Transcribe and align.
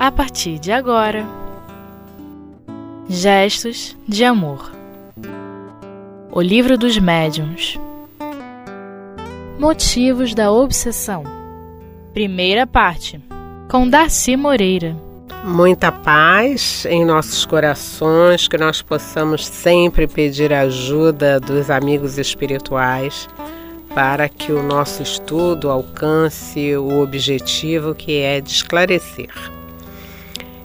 a 0.00 0.10
partir 0.10 0.58
de 0.58 0.72
agora. 0.72 1.26
Gestos 3.06 3.94
de 4.08 4.24
Amor. 4.24 4.72
O 6.32 6.40
Livro 6.40 6.78
dos 6.78 6.96
Médiuns. 6.96 7.78
Motivos 9.58 10.34
da 10.34 10.50
Obsessão. 10.50 11.22
Primeira 12.14 12.66
parte. 12.66 13.20
Com 13.70 13.86
Darcy 13.86 14.38
Moreira. 14.38 14.96
Muita 15.44 15.92
paz 15.92 16.86
em 16.86 17.04
nossos 17.04 17.44
corações, 17.44 18.48
que 18.48 18.56
nós 18.56 18.80
possamos 18.80 19.44
sempre 19.44 20.06
pedir 20.06 20.50
ajuda 20.50 21.38
dos 21.38 21.68
amigos 21.68 22.16
espirituais 22.16 23.28
para 23.94 24.30
que 24.30 24.50
o 24.50 24.62
nosso 24.62 25.02
estudo 25.02 25.68
alcance 25.68 26.74
o 26.74 27.02
objetivo 27.02 27.94
que 27.94 28.16
é 28.20 28.40
de 28.40 28.50
esclarecer. 28.50 29.59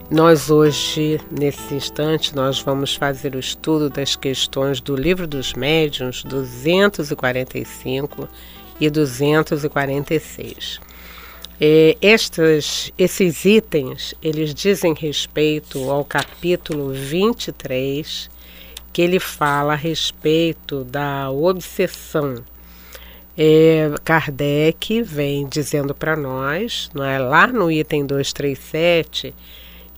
Nós 0.09 0.49
hoje, 0.51 1.19
nesse 1.31 1.73
instante, 1.73 2.35
nós 2.35 2.61
vamos 2.61 2.93
fazer 2.93 3.35
o 3.35 3.39
estudo 3.39 3.89
das 3.89 4.15
questões 4.15 4.79
do 4.79 4.95
Livro 4.95 5.25
dos 5.25 5.55
Médiuns 5.55 6.23
245 6.23 8.29
e 8.79 8.87
246. 8.87 10.79
É, 11.59 11.97
estes, 11.99 12.93
esses 12.99 13.45
itens, 13.45 14.13
eles 14.21 14.53
dizem 14.53 14.93
respeito 14.93 15.89
ao 15.89 16.05
capítulo 16.05 16.93
23, 16.93 18.29
que 18.93 19.01
ele 19.01 19.19
fala 19.19 19.73
a 19.73 19.77
respeito 19.77 20.83
da 20.83 21.31
obsessão. 21.31 22.35
É, 23.35 23.89
Kardec 24.03 25.01
vem 25.01 25.47
dizendo 25.47 25.95
para 25.95 26.15
nós, 26.15 26.91
não 26.93 27.03
é, 27.03 27.17
lá 27.17 27.47
no 27.47 27.71
item 27.71 28.05
237, 28.05 29.33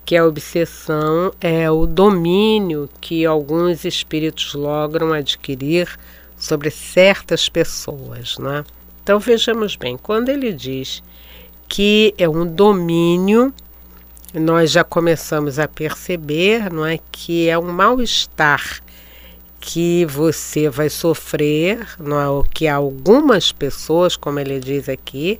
que 0.08 0.16
a 0.16 0.26
obsessão 0.26 1.34
é 1.42 1.70
o 1.70 1.86
domínio 1.86 2.90
que 3.02 3.26
alguns 3.26 3.84
espíritos 3.84 4.54
logram 4.54 5.12
adquirir 5.12 6.00
sobre 6.38 6.72
certas 6.72 7.50
pessoas, 7.50 8.38
né? 8.38 8.64
Então 9.04 9.20
vejamos 9.20 9.76
bem, 9.76 9.98
quando 9.98 10.30
ele 10.30 10.54
diz 10.54 11.04
que 11.68 12.16
é 12.18 12.30
um 12.30 12.46
domínio, 12.46 13.54
nós 14.34 14.72
já 14.72 14.82
começamos 14.82 15.60
a 15.60 15.68
perceber, 15.68 16.72
não 16.72 16.86
é, 16.86 17.00
que 17.12 17.50
é 17.50 17.60
um 17.60 17.74
mal-estar 17.74 18.82
que 19.60 20.06
você 20.06 20.70
vai 20.70 20.90
sofrer, 20.90 21.86
não 22.00 22.18
é, 22.18 22.30
o 22.30 22.44
que 22.44 22.66
algumas 22.66 23.52
pessoas, 23.52 24.16
como 24.16 24.40
ele 24.40 24.62
diz 24.62 24.88
aqui, 24.88 25.38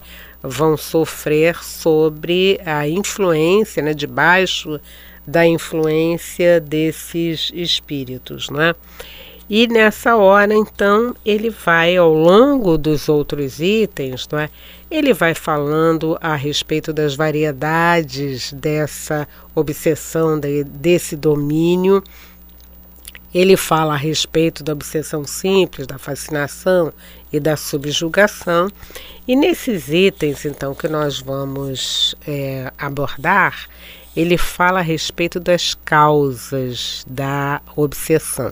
vão 0.48 0.78
sofrer 0.78 1.64
sobre 1.64 2.60
a 2.66 2.88
influência, 2.88 3.84
né, 3.84 3.94
debaixo 3.94 4.80
da 5.26 5.46
influência 5.46 6.62
desses 6.62 7.52
espíritos, 7.54 8.50
né? 8.50 8.74
E 9.50 9.66
nessa 9.66 10.18
hora, 10.18 10.54
então, 10.54 11.16
ele 11.26 11.50
vai 11.50 11.96
ao 11.96 12.14
longo 12.14 12.78
dos 12.78 13.08
outros 13.08 13.62
itens, 13.62 14.28
não 14.30 14.40
é? 14.40 14.50
Ele 14.92 15.14
vai 15.14 15.34
falando 15.34 16.18
a 16.20 16.36
respeito 16.36 16.92
das 16.92 17.16
variedades 17.16 18.52
dessa 18.52 19.26
obsessão, 19.56 20.38
de, 20.38 20.66
desse 20.66 21.16
domínio. 21.16 22.04
Ele 23.34 23.56
fala 23.56 23.94
a 23.94 23.98
respeito 23.98 24.64
da 24.66 24.74
obsessão 24.74 25.24
simples, 25.24 25.88
da 25.88 25.98
fascinação 25.98 26.92
e 27.32 27.40
da 27.40 27.56
subjugação. 27.56 28.70
E 29.28 29.36
nesses 29.36 29.90
itens, 29.90 30.46
então, 30.46 30.74
que 30.74 30.88
nós 30.88 31.20
vamos 31.20 32.16
é, 32.26 32.72
abordar, 32.78 33.68
ele 34.16 34.38
fala 34.38 34.80
a 34.80 34.84
respeito 34.84 35.40
das 35.40 35.74
causas 35.74 37.06
da 37.08 37.62
obsessão. 37.76 38.52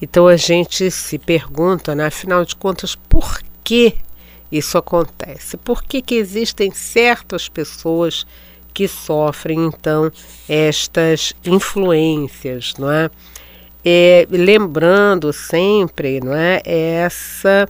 Então 0.00 0.26
a 0.26 0.36
gente 0.36 0.90
se 0.90 1.18
pergunta, 1.18 1.94
né, 1.94 2.06
afinal 2.06 2.44
de 2.44 2.56
contas, 2.56 2.94
por 2.94 3.40
que 3.62 3.94
isso 4.50 4.78
acontece? 4.78 5.56
Por 5.58 5.82
que, 5.82 6.00
que 6.00 6.14
existem 6.14 6.70
certas 6.70 7.48
pessoas 7.48 8.26
que 8.72 8.88
sofrem 8.88 9.66
então 9.66 10.10
estas 10.48 11.34
influências, 11.44 12.74
não 12.78 12.90
é? 12.90 13.10
É 13.84 14.26
lembrando 14.30 15.32
sempre, 15.32 16.20
não 16.20 16.34
é, 16.34 16.60
essa 16.64 17.68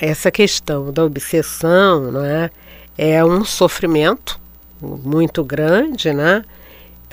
essa 0.00 0.30
questão 0.30 0.92
da 0.92 1.04
obsessão, 1.04 2.12
não 2.12 2.24
é, 2.24 2.50
é 2.96 3.24
um 3.24 3.44
sofrimento 3.44 4.38
muito 4.80 5.42
grande, 5.42 6.12
né? 6.12 6.44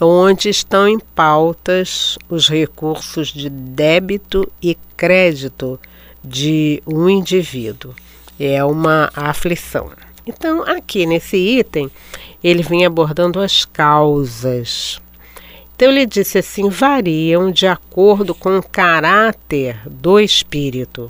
onde 0.01 0.49
estão 0.49 0.87
em 0.87 0.99
pautas 0.99 2.17
os 2.29 2.49
recursos 2.49 3.29
de 3.29 3.49
débito 3.49 4.51
e 4.61 4.77
crédito 4.97 5.79
de 6.23 6.83
um 6.85 7.09
indivíduo. 7.09 7.93
É 8.37 8.63
uma 8.63 9.09
aflição. 9.15 9.91
Então, 10.27 10.63
aqui 10.63 11.05
nesse 11.05 11.37
item, 11.37 11.89
ele 12.43 12.61
vem 12.61 12.85
abordando 12.85 13.39
as 13.39 13.63
causas. 13.63 14.99
Então, 15.75 15.91
ele 15.91 16.05
disse 16.05 16.37
assim: 16.37 16.69
variam 16.69 17.51
de 17.51 17.67
acordo 17.67 18.33
com 18.33 18.57
o 18.57 18.63
caráter 18.63 19.77
do 19.85 20.19
espírito. 20.19 21.09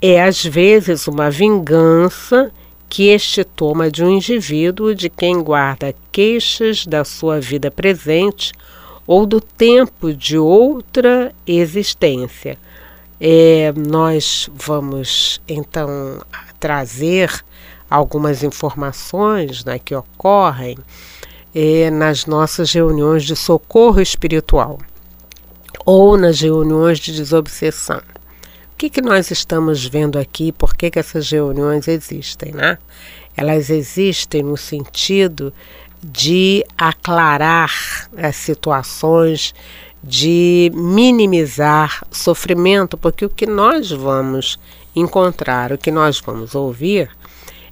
É 0.00 0.22
às 0.22 0.44
vezes 0.44 1.08
uma 1.08 1.30
vingança 1.30 2.52
que 2.90 3.08
este 3.08 3.42
toma 3.42 3.90
de 3.90 4.04
um 4.04 4.10
indivíduo 4.10 4.94
de 4.94 5.08
quem 5.08 5.42
guarda 5.42 5.94
queixas 6.12 6.86
da 6.86 7.04
sua 7.04 7.40
vida 7.40 7.70
presente 7.70 8.52
ou 9.06 9.24
do 9.24 9.40
tempo 9.40 10.12
de 10.12 10.36
outra 10.36 11.34
existência. 11.46 12.58
É, 13.18 13.72
nós 13.74 14.50
vamos 14.54 15.40
então 15.48 16.20
trazer 16.60 17.30
algumas 17.88 18.42
informações 18.42 19.64
né, 19.64 19.78
que 19.78 19.94
ocorrem 19.94 20.76
é, 21.54 21.90
nas 21.90 22.26
nossas 22.26 22.72
reuniões 22.72 23.24
de 23.24 23.36
socorro 23.36 24.00
espiritual 24.00 24.78
ou 25.84 26.16
nas 26.16 26.40
reuniões 26.40 26.98
de 26.98 27.14
desobsessão. 27.14 27.98
O 27.98 28.76
que, 28.76 28.90
que 28.90 29.00
nós 29.00 29.30
estamos 29.30 29.86
vendo 29.86 30.18
aqui? 30.18 30.50
Por 30.50 30.74
que, 30.74 30.90
que 30.90 30.98
essas 30.98 31.30
reuniões 31.30 31.86
existem? 31.86 32.52
Né? 32.52 32.76
Elas 33.36 33.70
existem 33.70 34.42
no 34.42 34.56
sentido 34.56 35.52
de 36.02 36.64
aclarar 36.76 37.72
as 38.16 38.36
situações, 38.36 39.54
de 40.02 40.70
minimizar 40.74 42.04
sofrimento, 42.10 42.98
porque 42.98 43.24
o 43.24 43.30
que 43.30 43.46
nós 43.46 43.90
vamos 43.90 44.58
encontrar, 44.94 45.72
o 45.72 45.78
que 45.78 45.90
nós 45.90 46.20
vamos 46.20 46.54
ouvir, 46.54 47.10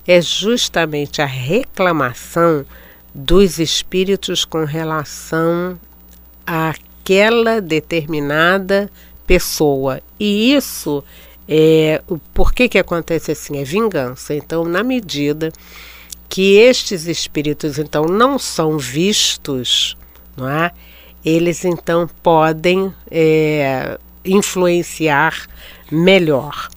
é 0.07 0.21
justamente 0.21 1.21
a 1.21 1.27
reclamação 1.27 2.65
dos 3.15 3.59
espíritos 3.59 4.45
com 4.45 4.65
relação 4.65 5.79
àquela 6.47 7.61
determinada 7.61 8.91
pessoa. 9.27 10.01
E 10.19 10.55
isso 10.55 11.05
é 11.49 12.03
por 12.33 12.53
que, 12.53 12.69
que 12.69 12.79
acontece 12.79 13.33
assim? 13.33 13.59
É 13.59 13.65
vingança. 13.65 14.35
Então, 14.35 14.65
na 14.65 14.83
medida 14.83 15.53
que 16.29 16.57
estes 16.57 17.07
espíritos 17.07 17.79
então 17.79 18.07
não 18.07 18.39
são 18.39 18.79
vistos, 18.79 19.97
não 20.35 20.49
é? 20.49 20.71
Eles 21.23 21.63
então 21.65 22.09
podem 22.23 22.93
é, 23.11 23.99
influenciar 24.25 25.47
melhor. 25.91 26.71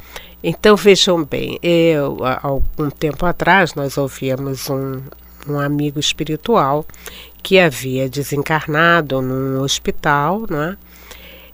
Então 0.44 0.76
vejam 0.76 1.24
bem, 1.24 1.58
eu, 1.64 2.18
há 2.24 2.42
algum 2.44 2.90
tempo 2.90 3.26
atrás 3.26 3.74
nós 3.74 3.98
ouvíamos 3.98 4.70
um, 4.70 5.02
um 5.48 5.60
amigo 5.60 6.00
espiritual 6.00 6.86
que 7.42 7.60
havia 7.60 8.10
desencarnado 8.10 9.22
num 9.22 9.62
hospital, 9.62 10.46
não 10.50 10.62
é? 10.62 10.78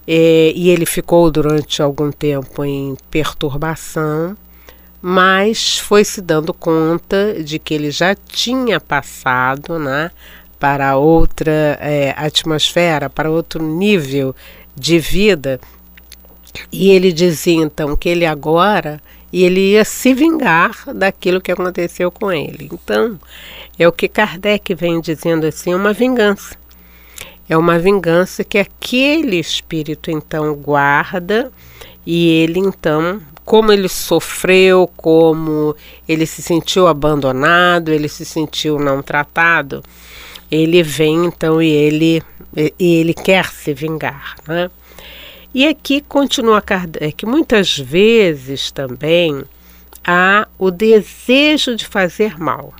É, 0.06 0.52
e 0.56 0.68
ele 0.70 0.84
ficou 0.84 1.30
durante 1.30 1.80
algum 1.80 2.10
tempo 2.10 2.64
em 2.64 2.96
perturbação, 3.10 4.36
mas 5.00 5.78
foi 5.78 6.04
se 6.04 6.20
dando 6.20 6.52
conta 6.52 7.42
de 7.42 7.58
que 7.58 7.74
ele 7.74 7.90
já 7.90 8.14
tinha 8.14 8.80
passado 8.80 9.78
né, 9.78 10.10
para 10.58 10.96
outra 10.96 11.78
é, 11.80 12.14
atmosfera, 12.16 13.08
para 13.08 13.30
outro 13.30 13.62
nível 13.62 14.34
de 14.74 14.98
vida. 14.98 15.60
E 16.70 16.90
ele 16.90 17.12
dizia 17.12 17.62
então 17.62 17.96
que 17.96 18.08
ele 18.08 18.26
agora 18.26 19.00
e 19.32 19.44
ele 19.44 19.72
ia 19.72 19.84
se 19.84 20.12
vingar 20.12 20.92
daquilo 20.94 21.40
que 21.40 21.50
aconteceu 21.50 22.10
com 22.10 22.30
ele. 22.30 22.68
Então, 22.70 23.18
é 23.78 23.88
o 23.88 23.92
que 23.92 24.08
Kardec 24.08 24.74
vem 24.74 25.00
dizendo 25.00 25.46
assim, 25.46 25.74
uma 25.74 25.92
vingança. 25.92 26.56
É 27.48 27.56
uma 27.56 27.78
vingança 27.78 28.44
que 28.44 28.58
aquele 28.58 29.38
espírito 29.38 30.10
então 30.10 30.54
guarda 30.54 31.50
e 32.06 32.28
ele 32.28 32.58
então, 32.58 33.20
como 33.44 33.72
ele 33.72 33.88
sofreu, 33.88 34.90
como 34.96 35.74
ele 36.08 36.26
se 36.26 36.42
sentiu 36.42 36.86
abandonado, 36.86 37.90
ele 37.90 38.08
se 38.08 38.24
sentiu 38.24 38.78
não 38.78 39.02
tratado, 39.02 39.82
ele 40.50 40.82
vem 40.82 41.26
então 41.26 41.62
e 41.62 41.68
ele, 41.70 42.22
e 42.78 42.96
ele 42.96 43.14
quer 43.14 43.46
se 43.46 43.72
vingar. 43.72 44.36
Né? 44.46 44.70
E 45.54 45.68
aqui 45.68 46.00
continua 46.00 46.62
Kardec, 46.62 47.26
muitas 47.26 47.78
vezes 47.78 48.70
também 48.70 49.44
há 50.02 50.48
o 50.58 50.70
desejo 50.70 51.76
de 51.76 51.86
fazer 51.86 52.38
mal. 52.38 52.72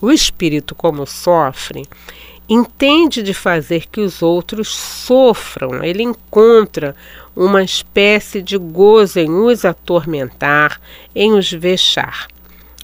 O 0.00 0.10
espírito, 0.10 0.74
como 0.74 1.06
sofre, 1.06 1.86
entende 2.48 3.22
de 3.22 3.32
fazer 3.32 3.86
que 3.86 4.00
os 4.00 4.22
outros 4.22 4.74
sofram, 4.74 5.84
ele 5.84 6.02
encontra 6.02 6.96
uma 7.34 7.62
espécie 7.62 8.42
de 8.42 8.58
gozo 8.58 9.20
em 9.20 9.30
os 9.30 9.64
atormentar, 9.64 10.80
em 11.14 11.32
os 11.32 11.52
vexar. 11.52 12.26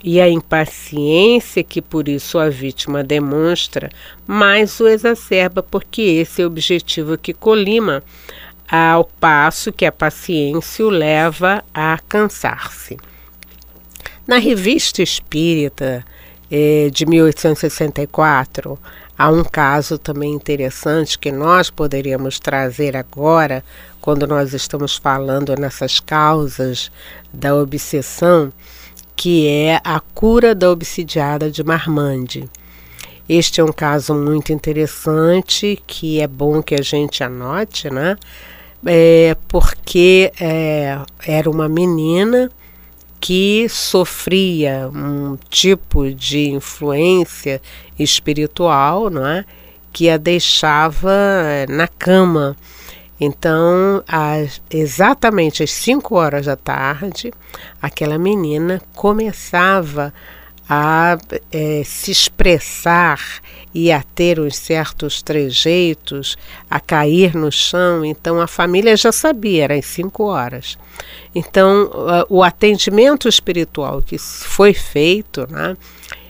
E 0.05 0.21
a 0.21 0.29
impaciência 0.29 1.65
que 1.65 1.83
por 1.83 2.09
isso 2.09 2.39
a 2.39 2.49
vítima 2.49 3.05
demonstra 3.05 3.91
mais 4.27 4.79
o 4.81 4.87
exacerba, 4.87 5.63
porque 5.63 6.03
esse 6.03 6.43
é 6.43 6.45
o 6.45 6.49
objetivo 6.49 7.17
que 7.17 7.33
colima, 7.33 8.03
ao 8.69 9.05
passo 9.05 9.73
que 9.73 9.85
a 9.85 9.93
paciência 9.93 10.85
o 10.85 10.91
leva 10.91 11.63
a 11.73 11.99
cansar-se. 12.09 12.97
Na 14.27 14.39
Revista 14.39 15.03
Espírita 15.03 16.05
eh, 16.51 16.91
de 16.93 17.05
1864, 17.07 18.79
há 19.19 19.31
um 19.31 19.43
caso 19.43 19.99
também 19.99 20.33
interessante 20.33 21.19
que 21.19 21.33
nós 21.33 21.71
poderíamos 21.71 22.39
trazer 22.39 22.97
agora, 22.97 23.65
quando 24.01 24.27
nós 24.27 24.53
estamos 24.53 24.97
falando 24.97 25.55
nessas 25.57 26.01
causas 26.01 26.91
da 27.33 27.55
obsessão, 27.55 28.53
que 29.17 29.49
é 29.49 29.81
a 29.85 30.01
cura 30.01 30.55
da 30.55 30.71
obsidiada 30.71 31.51
de 31.51 31.63
Marmande. 31.63 32.49
Este 33.29 33.61
é 33.61 33.65
um 33.65 33.73
caso 33.73 34.15
muito 34.15 34.53
interessante 34.53 35.83
que 35.87 36.21
é 36.21 36.27
bom 36.27 36.63
que 36.63 36.75
a 36.75 36.83
gente 36.83 37.23
anote, 37.23 37.89
né? 37.89 38.17
É, 38.85 39.37
porque 39.47 40.33
é, 40.41 40.99
era 41.27 41.49
uma 41.49 41.69
menina 41.69 42.51
que 43.21 43.69
sofria 43.69 44.91
um 44.93 45.39
tipo 45.49 46.13
de 46.13 46.51
influência 46.51 47.63
espiritual, 47.97 49.09
não 49.09 49.25
é? 49.25 49.45
que 49.93 50.09
a 50.09 50.17
deixava 50.17 51.13
eh, 51.45 51.67
na 51.69 51.87
cama. 51.87 52.57
Então, 53.21 54.03
às, 54.09 54.61
exatamente 54.71 55.63
às 55.63 55.71
5 55.71 56.17
horas 56.17 56.47
da 56.47 56.57
tarde, 56.57 57.33
aquela 57.81 58.19
menina 58.19 58.83
começava 58.95 60.07
a 60.07 60.13
é, 61.51 61.83
se 61.85 62.11
expressar 62.11 63.21
e 63.75 63.91
a 63.91 64.03
ter 64.15 64.39
uns 64.39 64.57
certos 64.57 65.23
trejeitos, 65.23 66.37
a 66.71 66.79
cair 66.79 67.35
no 67.35 67.51
chão. 67.51 68.05
Então 68.05 68.41
a 68.41 68.47
família 68.47 68.97
já 68.97 69.13
sabia, 69.13 69.65
era 69.65 69.75
às 69.75 69.87
5 69.87 70.25
horas. 70.25 70.79
Então, 71.35 71.91
o 72.29 72.43
atendimento 72.43 73.29
espiritual 73.29 74.03
que 74.03 74.19
foi 74.19 74.75
feito, 74.75 75.47
né, 75.51 75.77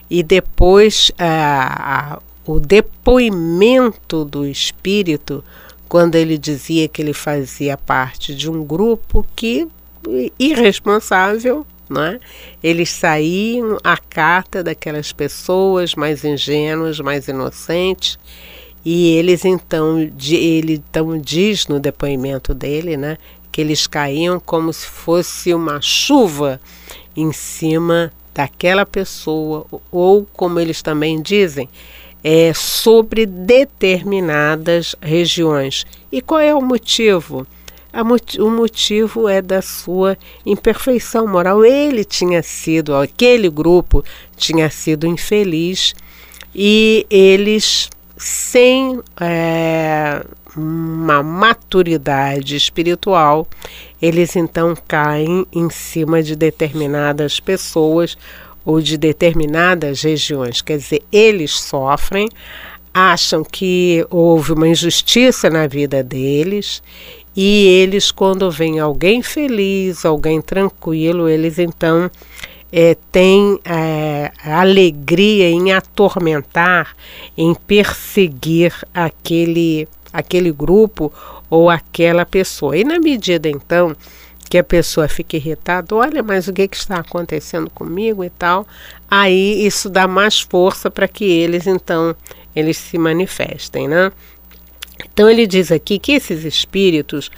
e 0.08 0.22
depois 0.22 1.10
a, 1.18 2.20
o 2.46 2.60
depoimento 2.60 4.24
do 4.24 4.46
espírito, 4.46 5.44
quando 5.88 6.14
ele 6.14 6.38
dizia 6.38 6.88
que 6.88 7.02
ele 7.02 7.12
fazia 7.12 7.76
parte 7.76 8.34
de 8.34 8.50
um 8.50 8.64
grupo 8.64 9.26
que 9.34 9.68
irresponsável, 10.38 11.66
né? 11.92 12.18
Eles 12.62 12.90
saíam 12.90 13.78
à 13.84 13.96
cata 13.96 14.62
daquelas 14.62 15.12
pessoas 15.12 15.94
mais 15.94 16.24
ingênuas, 16.24 16.98
mais 16.98 17.28
inocentes, 17.28 18.18
e 18.84 19.14
eles 19.16 19.44
então, 19.44 19.98
ele 20.00 20.74
então 20.74 21.16
diz 21.18 21.68
no 21.68 21.78
depoimento 21.78 22.52
dele, 22.52 22.96
né, 22.96 23.16
que 23.52 23.60
eles 23.60 23.86
caíam 23.86 24.40
como 24.40 24.72
se 24.72 24.86
fosse 24.86 25.54
uma 25.54 25.80
chuva 25.80 26.60
em 27.14 27.32
cima 27.32 28.12
daquela 28.34 28.84
pessoa, 28.84 29.66
ou 29.90 30.26
como 30.32 30.58
eles 30.58 30.82
também 30.82 31.20
dizem, 31.20 31.68
é, 32.24 32.52
sobre 32.54 33.26
determinadas 33.26 34.96
regiões. 35.00 35.84
E 36.10 36.20
qual 36.20 36.40
é 36.40 36.54
o 36.54 36.62
motivo? 36.62 37.46
O 38.38 38.50
motivo 38.50 39.28
é 39.28 39.42
da 39.42 39.60
sua 39.60 40.16
imperfeição 40.46 41.26
moral. 41.26 41.64
Ele 41.64 42.04
tinha 42.04 42.42
sido, 42.42 42.94
aquele 42.94 43.50
grupo 43.50 44.02
tinha 44.36 44.70
sido 44.70 45.06
infeliz 45.06 45.94
e 46.54 47.06
eles, 47.10 47.90
sem 48.16 49.00
é, 49.20 50.24
uma 50.56 51.22
maturidade 51.22 52.56
espiritual, 52.56 53.46
eles 54.00 54.36
então 54.36 54.74
caem 54.86 55.46
em 55.52 55.70
cima 55.70 56.22
de 56.22 56.36
determinadas 56.36 57.40
pessoas 57.40 58.16
ou 58.64 58.80
de 58.80 58.96
determinadas 58.96 60.02
regiões. 60.02 60.62
Quer 60.62 60.78
dizer, 60.78 61.02
eles 61.10 61.52
sofrem, 61.52 62.28
acham 62.92 63.42
que 63.42 64.06
houve 64.10 64.52
uma 64.52 64.68
injustiça 64.68 65.48
na 65.48 65.66
vida 65.66 66.02
deles 66.02 66.82
e 67.36 67.66
eles, 67.66 68.10
quando 68.10 68.50
vem 68.50 68.78
alguém 68.78 69.22
feliz, 69.22 70.04
alguém 70.04 70.40
tranquilo, 70.40 71.28
eles 71.28 71.58
então 71.58 72.10
é, 72.70 72.96
têm 73.10 73.58
é, 73.64 74.30
alegria 74.44 75.48
em 75.48 75.72
atormentar, 75.72 76.94
em 77.36 77.54
perseguir 77.54 78.74
aquele 78.94 79.88
aquele 80.12 80.52
grupo 80.52 81.10
ou 81.48 81.70
aquela 81.70 82.26
pessoa. 82.26 82.76
E 82.76 82.84
na 82.84 82.98
medida 82.98 83.48
então 83.48 83.96
que 84.50 84.58
a 84.58 84.64
pessoa 84.64 85.08
fica 85.08 85.36
irritada, 85.36 85.94
olha, 85.94 86.22
mas 86.22 86.46
o 86.46 86.52
que, 86.52 86.68
que 86.68 86.76
está 86.76 86.96
acontecendo 86.96 87.70
comigo 87.70 88.22
e 88.22 88.28
tal, 88.28 88.66
aí 89.10 89.64
isso 89.66 89.88
dá 89.88 90.06
mais 90.06 90.42
força 90.42 90.90
para 90.90 91.08
que 91.08 91.24
eles 91.24 91.66
então 91.66 92.14
eles 92.54 92.76
se 92.76 92.98
manifestem, 92.98 93.88
né? 93.88 94.12
Então 95.12 95.28
ele 95.28 95.46
diz 95.46 95.72
aqui 95.72 95.98
que 95.98 96.12
esses 96.12 96.44
espíritos 96.44 97.30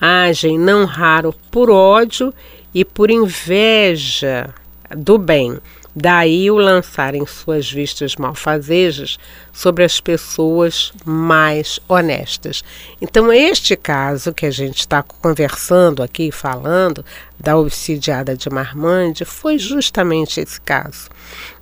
agem 0.00 0.58
não 0.58 0.84
raro 0.84 1.34
por 1.50 1.70
ódio 1.70 2.32
e 2.74 2.84
por 2.84 3.10
inveja 3.10 4.52
do 4.96 5.18
bem. 5.18 5.58
Daí 5.94 6.50
o 6.50 6.56
lançarem 6.56 7.26
suas 7.26 7.70
vistas 7.70 8.16
malfazejas 8.16 9.18
sobre 9.52 9.84
as 9.84 10.00
pessoas 10.00 10.90
mais 11.04 11.78
honestas. 11.86 12.64
Então, 12.98 13.30
este 13.30 13.76
caso 13.76 14.32
que 14.32 14.46
a 14.46 14.50
gente 14.50 14.78
está 14.78 15.02
conversando 15.02 16.02
aqui, 16.02 16.32
falando, 16.32 17.04
da 17.38 17.58
obsidiada 17.58 18.34
de 18.34 18.48
Marmande, 18.48 19.26
foi 19.26 19.58
justamente 19.58 20.40
esse 20.40 20.58
caso. 20.62 21.10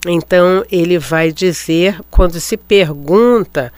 Então, 0.06 0.64
ele 0.70 0.96
vai 0.96 1.32
dizer, 1.32 2.00
quando 2.08 2.38
se 2.38 2.56
pergunta 2.56 3.72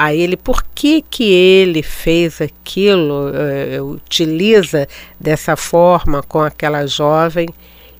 a 0.00 0.14
ele 0.14 0.34
por 0.34 0.64
que, 0.74 1.02
que 1.02 1.30
ele 1.30 1.82
fez 1.82 2.40
aquilo, 2.40 3.28
uh, 3.28 3.84
utiliza 3.84 4.88
dessa 5.20 5.56
forma 5.56 6.22
com 6.22 6.40
aquela 6.40 6.86
jovem 6.86 7.50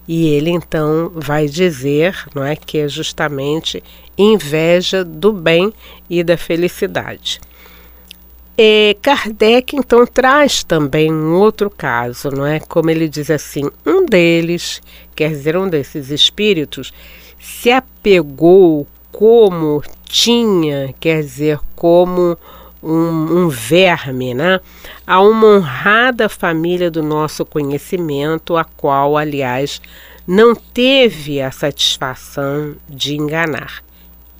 e 0.08 0.28
ele 0.28 0.48
então 0.48 1.12
vai 1.14 1.44
dizer, 1.44 2.16
não 2.34 2.42
é, 2.42 2.56
que 2.56 2.78
é 2.78 2.88
justamente 2.88 3.84
inveja 4.16 5.04
do 5.04 5.30
bem 5.30 5.74
e 6.08 6.24
da 6.24 6.38
felicidade. 6.38 7.38
E 8.56 8.96
Kardec 9.02 9.76
então 9.76 10.06
traz 10.06 10.64
também 10.64 11.12
um 11.12 11.34
outro 11.34 11.68
caso, 11.68 12.30
não 12.30 12.46
é? 12.46 12.60
Como 12.60 12.88
ele 12.88 13.10
diz 13.10 13.30
assim, 13.30 13.70
um 13.84 14.06
deles, 14.06 14.80
quer 15.14 15.28
dizer, 15.32 15.54
um 15.54 15.68
desses 15.68 16.08
espíritos, 16.08 16.94
se 17.38 17.70
apegou 17.70 18.86
como 19.12 19.82
tinha, 20.10 20.92
quer 20.98 21.22
dizer, 21.22 21.60
como 21.76 22.36
um, 22.82 23.44
um, 23.44 23.48
verme, 23.48 24.34
né? 24.34 24.60
a 25.06 25.20
uma 25.20 25.46
honrada 25.46 26.28
família 26.28 26.90
do 26.90 27.02
nosso 27.02 27.44
conhecimento, 27.44 28.56
a 28.56 28.64
qual, 28.64 29.16
aliás, 29.16 29.80
não 30.26 30.54
teve 30.54 31.40
a 31.40 31.52
satisfação 31.52 32.74
de 32.88 33.14
enganar. 33.14 33.84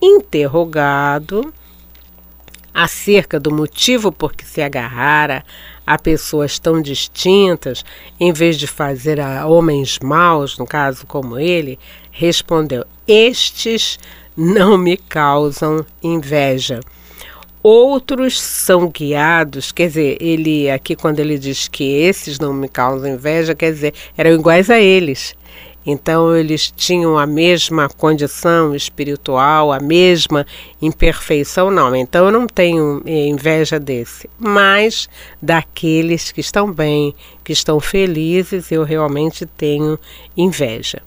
Interrogado 0.03 1.53
acerca 2.75 3.39
do 3.39 3.53
motivo 3.53 4.11
por 4.11 4.33
que 4.33 4.45
se 4.45 4.63
agarrara 4.63 5.45
a 5.87 5.99
pessoas 5.99 6.59
tão 6.59 6.81
distintas, 6.81 7.85
em 8.19 8.33
vez 8.33 8.57
de 8.57 8.67
fazer 8.67 9.21
a 9.21 9.47
homens 9.47 9.99
maus, 10.01 10.57
no 10.57 10.67
caso 10.67 11.07
como 11.07 11.39
ele, 11.39 11.79
respondeu: 12.11 12.85
Estes 13.07 13.99
não 14.37 14.79
me 14.79 14.97
causam 14.97 15.85
inveja 16.03 16.81
Outros 17.63 18.41
são 18.41 18.89
guiados, 18.89 19.71
quer 19.71 19.89
dizer, 19.89 20.17
ele 20.19 20.71
aqui 20.71 20.97
quando 20.97 21.21
ele 21.21 21.39
diz 21.39 21.69
que 21.69 21.85
esses 21.85 22.39
não 22.39 22.55
me 22.55 22.67
causam 22.67 23.11
inveja, 23.11 23.55
quer 23.55 23.71
dizer, 23.71 23.93
eram 24.17 24.31
iguais 24.31 24.71
a 24.71 24.81
eles. 24.81 25.35
Então 25.85 26.35
eles 26.35 26.73
tinham 26.75 27.19
a 27.19 27.27
mesma 27.27 27.87
condição 27.87 28.75
espiritual, 28.75 29.73
a 29.73 29.79
mesma 29.79 30.47
imperfeição, 30.81 31.71
não. 31.71 31.95
Então 31.95 32.25
eu 32.25 32.33
não 32.33 32.47
tenho 32.47 33.03
eh, 33.05 33.27
inveja 33.27 33.79
desse, 33.79 34.29
mas 34.39 35.07
daqueles 35.41 36.33
que 36.33 36.41
estão 36.41 36.73
bem, 36.73 37.15
que 37.45 37.53
estão 37.53 37.79
felizes, 37.79 38.73
eu 38.73 38.85
realmente 38.85 39.45
tenho 39.45 39.99
inveja. 40.35 41.03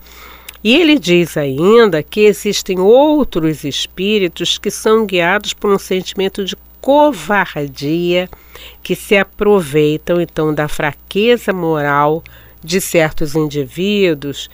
E 0.63 0.75
ele 0.77 0.97
diz 0.97 1.35
ainda 1.35 2.01
que 2.01 2.21
existem 2.21 2.79
outros 2.79 3.65
espíritos 3.65 4.57
que 4.57 4.71
são 4.71 5.05
guiados 5.05 5.53
por 5.53 5.73
um 5.73 5.77
sentimento 5.77 6.45
de 6.45 6.55
covardia, 6.79 8.29
que 8.81 8.95
se 8.95 9.17
aproveitam 9.17 10.21
então 10.21 10.53
da 10.53 10.67
fraqueza 10.67 11.51
moral 11.51 12.23
de 12.63 12.79
certos 12.79 13.35
indivíduos 13.35 14.49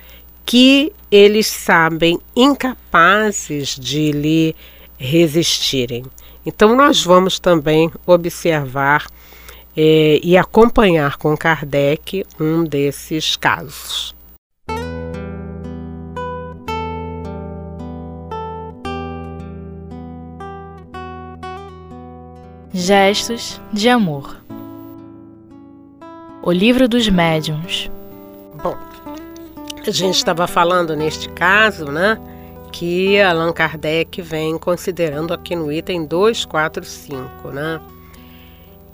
que 0.45 0.91
eles 1.11 1.45
sabem 1.45 2.19
incapazes 2.35 3.75
de 3.75 4.11
lhe 4.11 4.55
resistirem. 4.97 6.03
Então, 6.43 6.75
nós 6.75 7.03
vamos 7.03 7.39
também 7.39 7.91
observar 8.05 9.05
eh, 9.77 10.19
e 10.23 10.35
acompanhar 10.35 11.17
com 11.17 11.37
Kardec 11.37 12.25
um 12.39 12.63
desses 12.63 13.35
casos. 13.35 14.15
Gestos 22.71 23.59
de 23.73 23.89
Amor 23.89 24.37
O 26.43 26.51
Livro 26.51 26.87
dos 26.87 27.09
Médiuns 27.09 27.89
Bom, 28.61 28.77
a 29.87 29.89
gente 29.89 30.17
estava 30.17 30.45
falando 30.45 30.95
neste 30.95 31.29
caso, 31.29 31.85
né? 31.85 32.21
Que 32.71 33.19
Allan 33.19 33.51
Kardec 33.53 34.21
vem 34.21 34.55
considerando 34.59 35.33
aqui 35.33 35.55
no 35.55 35.71
item 35.71 36.05
245, 36.05 37.49
né? 37.49 37.81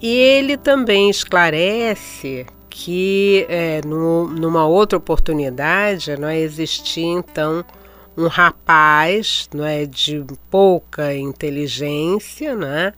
E 0.02 0.08
ele 0.08 0.56
também 0.56 1.10
esclarece 1.10 2.46
que 2.70 3.46
é, 3.50 3.82
no, 3.86 4.28
numa 4.28 4.66
outra 4.66 4.98
oportunidade 4.98 6.16
não 6.16 6.30
é, 6.30 6.40
existia 6.40 7.06
então 7.06 7.66
um 8.16 8.28
rapaz 8.28 9.50
não 9.54 9.66
é, 9.66 9.86
de 9.86 10.24
pouca 10.50 11.14
inteligência, 11.14 12.56
né? 12.56 12.94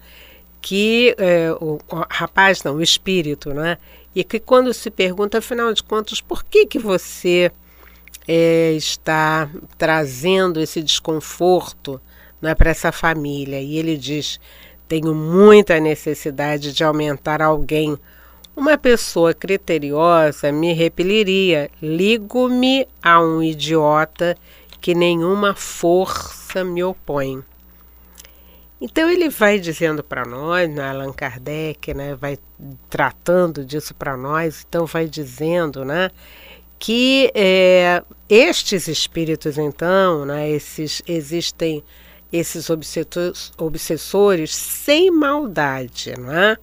Que 0.68 1.16
é, 1.18 1.50
o, 1.62 1.80
o, 1.90 2.06
rapaz 2.10 2.62
não, 2.62 2.76
o 2.76 2.82
espírito, 2.82 3.54
né? 3.54 3.78
E 4.14 4.22
que 4.22 4.38
quando 4.38 4.74
se 4.74 4.92
pergunta, 4.92 5.38
afinal 5.38 5.74
de 5.74 5.82
contas, 5.82 6.20
por 6.20 6.44
que 6.44 6.66
que 6.66 6.78
você 6.78 7.50
é, 8.28 8.74
está 8.74 9.50
trazendo 9.78 10.60
esse 10.60 10.84
desconforto 10.84 12.02
não 12.42 12.50
é, 12.50 12.54
para 12.54 12.70
essa 12.70 12.92
família? 12.92 13.62
E 13.62 13.78
ele 13.78 13.96
diz, 13.96 14.42
tenho 14.90 15.16
muita 15.16 15.80
necessidade 15.80 16.74
de 16.74 16.84
aumentar 16.84 17.42
alguém. 17.42 17.98
Uma 18.54 18.78
pessoa 18.78 19.34
criteriosa 19.34 20.52
me 20.52 20.74
repeliria. 20.74 21.72
Ligo-me 21.82 22.86
a 23.02 23.22
um 23.22 23.42
idiota 23.42 24.36
que 24.82 24.94
nenhuma 24.94 25.56
força 25.56 26.62
me 26.66 26.84
opõe. 26.84 27.42
Então 28.80 29.10
ele 29.10 29.28
vai 29.30 29.60
dizendo 29.60 30.04
para 30.04 30.24
nós, 30.24 30.70
né, 30.70 30.90
Allan 30.90 31.12
Kardec, 31.12 31.94
né, 31.96 32.16
vai 32.16 32.38
tratando 32.90 33.66
disso 33.66 33.96
para 33.96 34.16
nós, 34.16 34.64
então 34.68 34.86
vai 34.86 35.08
dizendo, 35.08 35.84
né, 35.84 36.12
que 36.78 37.32
é, 37.34 38.04
estes 38.30 38.88
espíritos, 38.88 39.58
então, 39.58 40.26
né, 40.26 40.48
esses 40.50 41.02
existem 41.08 41.84
esses 42.32 42.70
obsessores 43.58 44.54
sem 44.54 45.10
maldade, 45.10 46.14
né, 46.20 46.56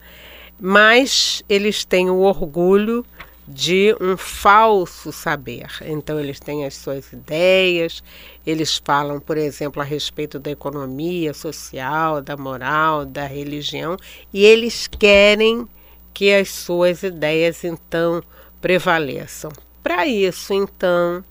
mas 0.61 1.42
eles 1.49 1.85
têm 1.85 2.11
o 2.11 2.18
orgulho 2.18 3.04
de 3.47 3.95
um 4.01 4.17
falso 4.17 5.13
saber. 5.13 5.67
Então, 5.83 6.19
eles 6.19 6.41
têm 6.41 6.65
as 6.65 6.75
suas 6.75 7.13
ideias, 7.13 8.03
eles 8.47 8.81
falam, 8.83 9.21
por 9.21 9.37
exemplo, 9.37 9.83
a 9.83 9.85
respeito 9.85 10.39
da 10.39 10.51
economia 10.51 11.35
social, 11.35 12.23
da 12.23 12.37
moral, 12.37 13.05
da 13.05 13.27
religião, 13.27 13.97
e 14.33 14.45
eles 14.45 14.87
querem 14.87 15.69
que 16.13 16.33
as 16.33 16.51
suas 16.51 17.03
ideias 17.03 17.65
então 17.65 18.23
prevaleçam. 18.61 19.53
Para 19.83 20.07
isso, 20.07 20.55
então, 20.55 21.23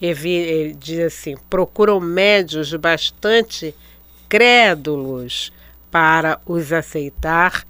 ele 0.00 0.74
diz 0.74 0.98
assim: 0.98 1.36
procuram 1.48 2.00
médios 2.00 2.74
bastante 2.74 3.72
crédulos 4.28 5.52
para 5.90 6.40
os 6.44 6.72
aceitar 6.72 7.64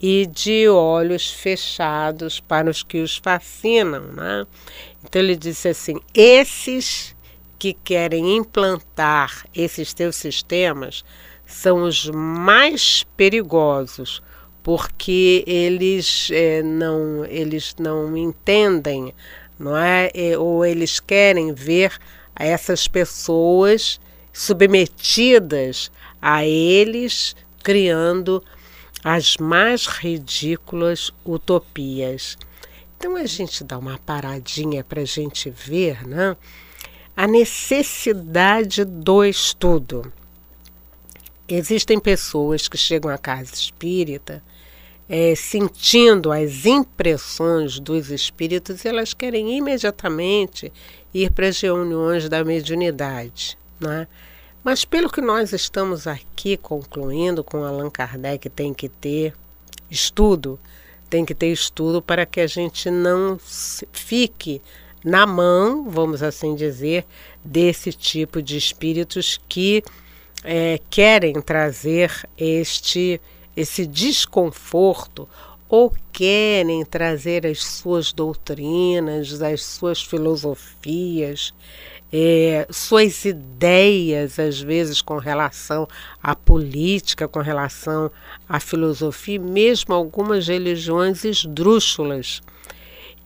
e 0.00 0.26
de 0.26 0.68
olhos 0.68 1.30
fechados 1.30 2.40
para 2.40 2.70
os 2.70 2.82
que 2.82 2.98
os 2.98 3.16
fascinam. 3.16 4.12
Né? 4.12 4.46
Então 5.04 5.20
ele 5.20 5.36
disse 5.36 5.68
assim: 5.68 6.00
esses 6.14 7.16
que 7.58 7.72
querem 7.72 8.36
implantar 8.36 9.44
esses 9.54 9.92
teus 9.92 10.16
sistemas 10.16 11.04
são 11.44 11.82
os 11.82 12.08
mais 12.10 13.04
perigosos, 13.16 14.22
porque 14.62 15.42
eles 15.46 16.28
é, 16.30 16.62
não 16.62 17.24
eles 17.24 17.74
não 17.78 18.16
entendem, 18.16 19.14
não 19.58 19.76
é? 19.76 20.10
Ou 20.38 20.64
eles 20.64 21.00
querem 21.00 21.52
ver 21.52 21.98
essas 22.36 22.86
pessoas 22.86 23.98
submetidas 24.32 25.90
a 26.22 26.44
eles, 26.44 27.34
criando 27.62 28.44
as 29.02 29.36
mais 29.36 29.86
ridículas 29.86 31.12
utopias. 31.24 32.36
Então 32.96 33.16
a 33.16 33.26
gente 33.26 33.62
dá 33.62 33.78
uma 33.78 33.98
paradinha 33.98 34.82
para 34.82 35.02
a 35.02 35.04
gente 35.04 35.50
ver 35.50 36.06
né, 36.06 36.36
a 37.16 37.26
necessidade 37.26 38.84
do 38.84 39.24
estudo. 39.24 40.12
Existem 41.48 41.98
pessoas 41.98 42.68
que 42.68 42.76
chegam 42.76 43.10
à 43.10 43.16
casa 43.16 43.54
espírita 43.54 44.42
é, 45.08 45.34
sentindo 45.34 46.30
as 46.30 46.66
impressões 46.66 47.80
dos 47.80 48.10
espíritos 48.10 48.84
e 48.84 48.88
elas 48.88 49.14
querem 49.14 49.56
imediatamente 49.56 50.70
ir 51.14 51.32
para 51.32 51.48
as 51.48 51.58
reuniões 51.60 52.28
da 52.28 52.44
mediunidade. 52.44 53.56
Né? 53.80 54.06
Mas 54.68 54.84
pelo 54.84 55.08
que 55.08 55.22
nós 55.22 55.54
estamos 55.54 56.06
aqui 56.06 56.54
concluindo 56.54 57.42
com 57.42 57.64
Allan 57.64 57.88
Kardec, 57.88 58.50
tem 58.50 58.74
que 58.74 58.86
ter 58.86 59.32
estudo, 59.90 60.60
tem 61.08 61.24
que 61.24 61.34
ter 61.34 61.50
estudo 61.50 62.02
para 62.02 62.26
que 62.26 62.38
a 62.38 62.46
gente 62.46 62.90
não 62.90 63.38
fique 63.40 64.60
na 65.02 65.26
mão, 65.26 65.88
vamos 65.88 66.22
assim 66.22 66.54
dizer, 66.54 67.06
desse 67.42 67.94
tipo 67.94 68.42
de 68.42 68.58
espíritos 68.58 69.40
que 69.48 69.82
é, 70.44 70.78
querem 70.90 71.40
trazer 71.40 72.28
este 72.36 73.18
esse 73.56 73.86
desconforto 73.86 75.26
ou 75.68 75.92
querem 76.12 76.84
trazer 76.84 77.46
as 77.46 77.62
suas 77.62 78.12
doutrinas, 78.12 79.40
as 79.42 79.62
suas 79.62 80.02
filosofias, 80.02 81.52
é, 82.12 82.66
suas 82.70 83.24
ideias, 83.24 84.38
às 84.38 84.60
vezes, 84.60 85.02
com 85.02 85.18
relação 85.18 85.86
à 86.22 86.34
política, 86.34 87.28
com 87.28 87.40
relação 87.40 88.10
à 88.48 88.58
filosofia, 88.58 89.38
mesmo 89.38 89.94
algumas 89.94 90.48
religiões 90.48 91.24
esdrúxulas. 91.24 92.40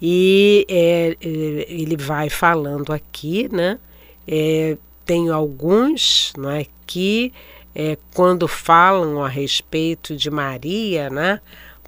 E 0.00 0.66
é, 0.68 1.16
é 1.20 1.72
ele 1.72 1.96
vai 1.96 2.28
falando 2.28 2.92
aqui, 2.92 3.48
né? 3.52 3.78
É, 4.26 4.76
tem 5.04 5.30
alguns 5.30 6.32
não 6.36 6.50
é, 6.50 6.66
que, 6.86 7.32
é, 7.74 7.96
quando 8.14 8.48
falam 8.48 9.22
a 9.22 9.28
respeito 9.28 10.16
de 10.16 10.28
Maria, 10.28 11.08
né? 11.08 11.40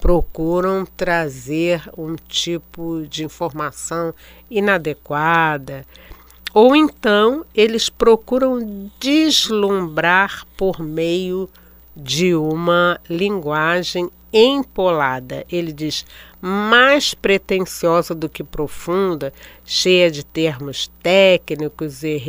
Procuram 0.05 0.85
trazer 0.85 1.91
um 1.97 2.15
tipo 2.15 3.07
de 3.09 3.25
informação 3.25 4.13
inadequada, 4.51 5.87
ou 6.53 6.77
então 6.77 7.43
eles 7.55 7.89
procuram 7.89 8.91
deslumbrar 9.01 10.45
por 10.59 10.81
meio 10.81 11.49
de 11.97 12.35
uma 12.35 13.01
linguagem 13.09 14.11
empolada. 14.31 15.47
Ele 15.51 15.73
diz 15.73 16.05
mais 16.39 17.15
pretensiosa 17.15 18.15
do 18.15 18.29
que 18.29 18.45
profunda, 18.45 19.33
cheia 19.65 20.11
de 20.11 20.23
termos 20.23 20.87
técnicos 21.03 22.03
e 22.03 22.21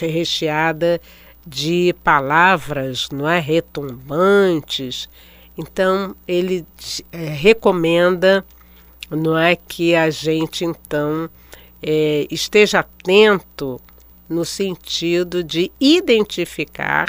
recheada 0.00 1.00
de 1.44 1.92
palavras, 2.04 3.08
não 3.10 3.28
é, 3.28 3.40
retumbantes. 3.40 5.08
Então 5.56 6.14
ele 6.26 6.66
é, 7.12 7.28
recomenda, 7.28 8.44
não 9.10 9.38
é, 9.38 9.56
que 9.56 9.94
a 9.94 10.10
gente 10.10 10.64
então 10.64 11.30
é, 11.82 12.26
esteja 12.30 12.80
atento 12.80 13.80
no 14.28 14.44
sentido 14.44 15.42
de 15.42 15.70
identificar 15.80 17.08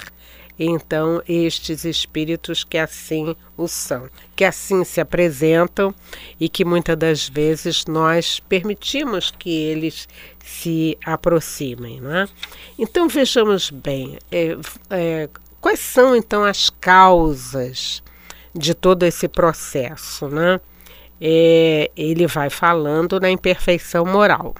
então 0.59 1.21
estes 1.27 1.85
espíritos 1.85 2.63
que 2.63 2.77
assim 2.77 3.35
o 3.55 3.67
são, 3.67 4.09
que 4.35 4.43
assim 4.43 4.83
se 4.83 4.99
apresentam 4.99 5.93
e 6.39 6.49
que 6.49 6.65
muitas 6.65 6.97
das 6.97 7.29
vezes 7.29 7.85
nós 7.85 8.39
permitimos 8.39 9.29
que 9.29 9.51
eles 9.51 10.07
se 10.43 10.97
aproximem. 11.05 12.01
Né? 12.01 12.27
Então 12.77 13.07
vejamos 13.07 13.69
bem, 13.69 14.17
é, 14.31 14.57
é, 14.89 15.29
quais 15.61 15.79
são 15.79 16.15
então 16.15 16.43
as 16.43 16.69
causas 16.69 18.01
de 18.57 18.73
todo 18.73 19.03
esse 19.03 19.27
processo? 19.27 20.27
Né? 20.27 20.59
É, 21.19 21.91
ele 21.95 22.27
vai 22.27 22.49
falando 22.49 23.19
na 23.19 23.29
imperfeição 23.29 24.05
moral. 24.05 24.55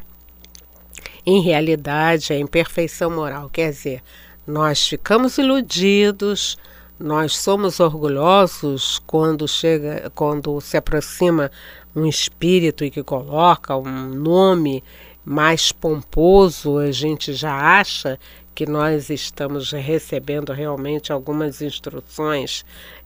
Em 1.26 1.42
realidade, 1.42 2.32
a 2.32 2.40
imperfeição 2.40 3.10
moral 3.10 3.50
quer 3.50 3.72
dizer 3.72 4.02
nós 4.48 4.88
ficamos 4.88 5.38
iludidos, 5.38 6.58
nós 6.98 7.36
somos 7.36 7.82
orgulhosos 7.82 8.98
quando 9.06 9.46
chega, 9.46 10.10
quando 10.16 10.62
se 10.62 10.78
aproxima 10.78 11.52
um 11.94 12.06
espírito 12.06 12.86
e 12.86 12.90
que 12.90 13.04
coloca 13.04 13.76
um 13.76 14.08
nome 14.10 14.82
mais 15.30 15.74
pomposo, 15.74 16.78
a 16.78 16.90
gente 16.90 17.34
já 17.34 17.54
acha 17.54 18.18
que 18.56 18.66
nós 18.66 19.10
estamos 19.10 19.74
recebendo 19.74 20.54
realmente 20.54 21.12
algumas 21.12 21.62
instruções 21.62 22.64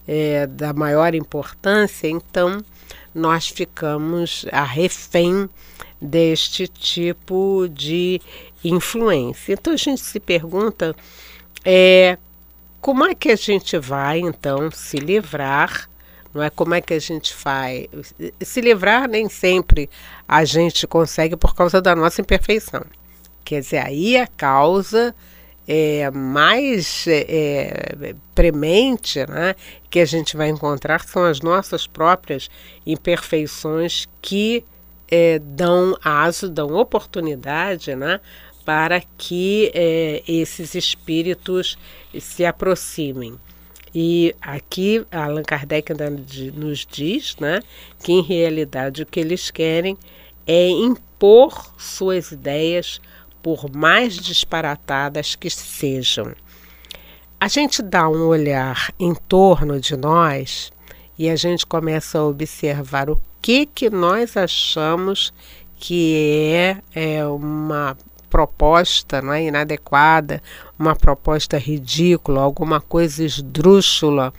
é, 0.08 0.46
da 0.46 0.72
maior 0.72 1.16
importância, 1.16 2.08
então 2.08 2.64
nós 3.14 3.48
ficamos 3.48 4.46
a 4.52 4.64
refém 4.64 5.50
deste 6.00 6.68
tipo 6.68 7.68
de 7.68 8.22
influência. 8.64 9.54
Então 9.54 9.74
a 9.74 9.78
gente 9.78 10.02
se 10.02 10.20
pergunta 10.20 10.96
é, 11.66 12.20
como 12.80 13.04
é 13.04 13.16
que 13.16 13.32
a 13.32 13.36
gente 13.36 13.80
vai, 13.80 14.20
então, 14.20 14.70
se 14.70 14.98
livrar? 14.98 15.90
Não 16.34 16.42
é 16.42 16.50
como 16.50 16.74
é 16.74 16.82
que 16.82 16.94
a 16.94 17.00
gente 17.00 17.36
vai 17.44 17.90
se 18.42 18.62
livrar? 18.62 19.08
Nem 19.08 19.28
sempre 19.28 19.90
a 20.28 20.46
gente 20.46 20.88
consegue 20.88 21.36
por 21.36 21.54
causa 21.54 21.82
da 21.82 21.96
nossa 21.96 22.22
imperfeição. 22.22 22.84
Quer 23.44 23.62
dizer, 23.62 23.86
aí 23.86 24.18
a 24.18 24.28
causa 24.28 25.14
é, 25.68 26.10
mais 26.12 27.06
é, 27.08 27.26
é, 27.28 28.16
premente 28.34 29.20
né, 29.28 29.56
que 29.90 30.00
a 30.00 30.06
gente 30.06 30.36
vai 30.36 30.50
encontrar 30.50 31.02
são 31.06 31.24
as 31.24 31.42
nossas 31.42 31.86
próprias 31.86 32.50
imperfeições 32.86 34.08
que 34.22 34.66
é, 35.10 35.40
dão 35.40 35.96
aso, 36.04 36.50
dão 36.50 36.74
oportunidade 36.76 37.96
né, 37.96 38.20
para 38.66 39.02
que 39.18 39.72
é, 39.74 40.24
esses 40.28 40.76
espíritos 40.76 41.78
se 42.20 42.46
aproximem. 42.46 43.38
E 43.94 44.34
aqui 44.42 45.06
Allan 45.12 45.44
Kardec 45.44 45.94
nos 46.54 46.86
diz 46.86 47.36
né, 47.38 47.60
que, 48.02 48.14
em 48.14 48.22
realidade, 48.22 49.04
o 49.04 49.06
que 49.06 49.20
eles 49.20 49.52
querem 49.52 49.98
é 50.48 50.70
impor 50.70 51.74
suas 51.78 52.32
ideias, 52.32 53.02
por 53.42 53.70
mais 53.76 54.16
disparatadas 54.16 55.36
que 55.36 55.50
sejam. 55.50 56.34
A 57.40 57.48
gente 57.48 57.82
dá 57.82 58.08
um 58.08 58.28
olhar 58.28 58.94
em 59.00 59.16
torno 59.16 59.80
de 59.80 59.98
nós 59.98 60.72
e 61.18 61.30
a 61.30 61.36
gente 61.36 61.66
começa 61.66 62.20
a 62.20 62.26
observar 62.26 63.10
o 63.10 63.20
que, 63.42 63.66
que 63.66 63.90
nós 63.90 64.38
achamos 64.38 65.34
que 65.76 66.54
é, 66.54 66.78
é 66.94 67.26
uma 67.26 67.98
proposta 68.32 69.22
não 69.22 69.34
é, 69.34 69.44
inadequada, 69.44 70.42
uma 70.80 70.96
proposta 70.96 71.58
ridícula, 71.58 72.42
alguma 72.42 72.80
coisa 72.80 73.24
esdrúxula, 73.26 74.34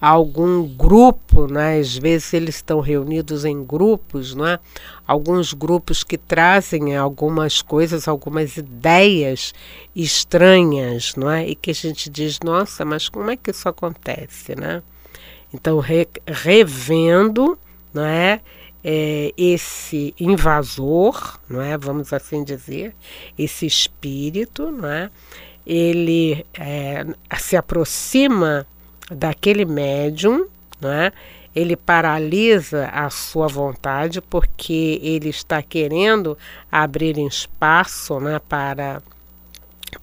algum 0.00 0.66
grupo, 0.66 1.46
né? 1.46 1.78
às 1.78 1.96
vezes 1.96 2.32
eles 2.32 2.56
estão 2.56 2.80
reunidos 2.80 3.44
em 3.44 3.62
grupos, 3.62 4.34
não 4.34 4.46
é? 4.46 4.58
alguns 5.06 5.52
grupos 5.52 6.02
que 6.02 6.16
trazem 6.16 6.96
algumas 6.96 7.60
coisas, 7.60 8.08
algumas 8.08 8.56
ideias 8.56 9.52
estranhas, 9.94 11.14
não 11.14 11.30
é? 11.30 11.46
e 11.46 11.54
que 11.54 11.70
a 11.70 11.74
gente 11.74 12.08
diz, 12.08 12.40
nossa, 12.42 12.84
mas 12.84 13.08
como 13.08 13.30
é 13.30 13.36
que 13.36 13.50
isso 13.50 13.68
acontece? 13.68 14.58
Né? 14.58 14.82
Então, 15.52 15.78
re, 15.78 16.08
revendo, 16.26 17.58
não 17.92 18.04
é? 18.88 19.32
esse 19.36 20.14
invasor, 20.20 21.40
não 21.50 21.60
é? 21.60 21.76
Vamos 21.76 22.12
assim 22.12 22.44
dizer, 22.44 22.94
esse 23.36 23.66
espírito, 23.66 24.70
não 24.70 24.88
é? 24.88 25.10
Ele 25.66 26.46
é, 26.54 27.04
se 27.36 27.56
aproxima 27.56 28.64
daquele 29.10 29.64
médium, 29.64 30.46
não 30.80 30.92
é? 30.92 31.12
Ele 31.52 31.74
paralisa 31.74 32.86
a 32.92 33.10
sua 33.10 33.48
vontade 33.48 34.20
porque 34.20 35.00
ele 35.02 35.30
está 35.30 35.60
querendo 35.62 36.38
abrir 36.70 37.18
espaço, 37.18 38.20
né, 38.20 38.38
para 38.38 39.02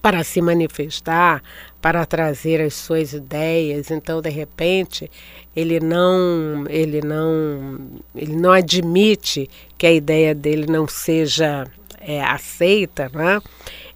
para 0.02 0.24
se 0.24 0.42
manifestar, 0.42 1.42
para 1.82 2.06
trazer 2.06 2.62
as 2.62 2.74
suas 2.74 3.14
ideias. 3.14 3.92
Então, 3.92 4.22
de 4.22 4.30
repente, 4.30 5.10
ele 5.56 5.80
não, 5.80 6.66
ele 6.70 7.02
não, 7.02 7.80
ele 8.16 8.36
não 8.36 8.52
admite 8.52 9.50
que 9.78 9.86
a 9.86 9.92
ideia 9.92 10.34
dele 10.34 10.66
não 10.66 10.88
seja 10.88 11.66
é, 12.00 12.22
aceita, 12.22 13.10
né? 13.14 13.42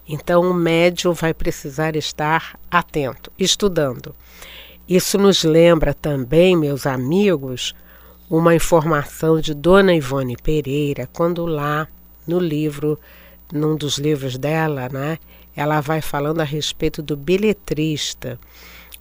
Então, 0.08 0.42
o 0.42 0.54
médium 0.54 1.12
vai 1.12 1.34
precisar 1.34 1.94
estar 1.94 2.58
atento, 2.70 3.30
estudando. 3.38 4.14
Isso 4.88 5.18
nos 5.18 5.44
lembra 5.44 5.92
também, 5.92 6.56
meus 6.56 6.86
amigos, 6.86 7.74
uma 8.30 8.54
informação 8.54 9.38
de 9.38 9.52
Dona 9.52 9.94
Ivone 9.94 10.36
Pereira, 10.36 11.08
quando 11.12 11.44
lá 11.44 11.86
no 12.26 12.38
livro, 12.38 12.98
num 13.52 13.76
dos 13.76 13.98
livros 13.98 14.38
dela, 14.38 14.88
né, 14.90 15.18
ela 15.58 15.80
vai 15.80 16.00
falando 16.00 16.40
a 16.40 16.44
respeito 16.44 17.02
do 17.02 17.16
biletrista. 17.16 18.38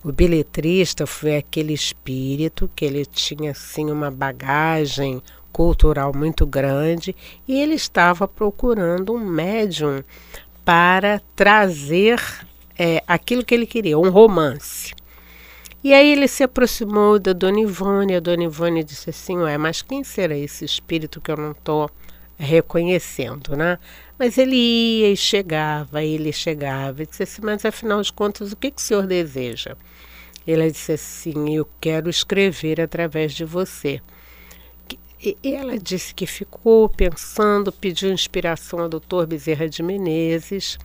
O 0.03 0.11
biletrista 0.11 1.05
foi 1.05 1.37
aquele 1.37 1.71
espírito 1.71 2.67
que 2.75 2.83
ele 2.83 3.05
tinha 3.05 3.51
assim 3.51 3.91
uma 3.91 4.09
bagagem 4.09 5.21
cultural 5.51 6.11
muito 6.15 6.47
grande 6.47 7.15
e 7.47 7.61
ele 7.61 7.75
estava 7.75 8.27
procurando 8.27 9.13
um 9.13 9.19
médium 9.19 10.03
para 10.65 11.21
trazer 11.35 12.19
é, 12.75 13.03
aquilo 13.07 13.45
que 13.45 13.53
ele 13.53 13.67
queria, 13.67 13.99
um 13.99 14.09
romance. 14.09 14.95
E 15.83 15.93
aí 15.93 16.11
ele 16.11 16.27
se 16.27 16.41
aproximou 16.41 17.19
da 17.19 17.33
Dona 17.33 17.59
Ivone, 17.59 18.15
a 18.15 18.19
Dona 18.19 18.45
Ivone 18.45 18.83
disse 18.83 19.11
assim, 19.11 19.37
ué, 19.37 19.59
mas 19.59 19.83
quem 19.83 20.03
será 20.03 20.35
esse 20.35 20.65
espírito 20.65 21.21
que 21.21 21.29
eu 21.29 21.37
não 21.37 21.51
estou 21.51 21.87
reconhecendo, 22.37 23.55
né? 23.55 23.79
Mas 24.17 24.37
ele 24.37 24.55
ia 24.55 25.11
e 25.11 25.17
chegava, 25.17 26.03
ele 26.03 26.31
chegava, 26.31 27.03
e 27.03 27.05
disse 27.05 27.23
assim, 27.23 27.41
mas 27.43 27.65
afinal 27.65 28.01
de 28.01 28.11
contas, 28.11 28.51
o 28.51 28.55
que, 28.55 28.71
que 28.71 28.81
o 28.81 28.83
senhor 28.83 29.05
deseja? 29.05 29.75
Ele 30.45 30.71
disse 30.71 30.93
assim, 30.93 31.55
eu 31.55 31.67
quero 31.81 32.09
escrever 32.09 32.79
através 32.79 33.33
de 33.33 33.43
você. 33.43 34.01
E 35.19 35.35
ela 35.43 35.77
disse 35.77 36.13
que 36.13 36.27
ficou 36.27 36.87
pensando, 36.87 37.71
pediu 37.71 38.11
inspiração 38.11 38.79
ao 38.79 38.89
doutor 38.89 39.25
Bezerra 39.25 39.67
de 39.67 39.81
Menezes 39.81 40.77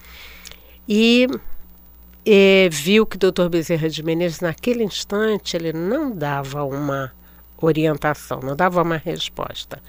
e, 0.89 1.27
e 2.25 2.69
viu 2.73 3.07
que 3.07 3.17
o 3.17 3.21
doutor 3.21 3.51
Bezerra 3.51 3.91
de 3.91 4.03
Menezes, 4.03 4.41
naquele 4.41 4.83
instante, 4.83 5.55
ele 5.55 5.73
não 5.73 6.11
dava 6.11 6.65
uma 6.65 7.13
orientação, 7.59 8.41
não 8.41 8.57
dava 8.57 8.83
uma 8.83 8.97
resposta. 8.97 9.81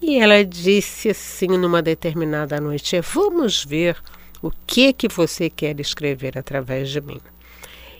E 0.00 0.18
ela 0.18 0.44
disse 0.44 1.10
assim 1.10 1.48
numa 1.48 1.82
determinada 1.82 2.60
noite: 2.60 3.00
Vamos 3.00 3.64
ver 3.64 3.96
o 4.42 4.50
que 4.66 4.92
que 4.92 5.08
você 5.08 5.48
quer 5.48 5.80
escrever 5.80 6.38
através 6.38 6.90
de 6.90 7.00
mim. 7.00 7.20